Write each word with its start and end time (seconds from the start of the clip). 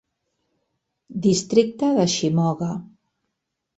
Districte 1.27 1.91
de 1.99 2.07
Shimoga. 2.17 2.71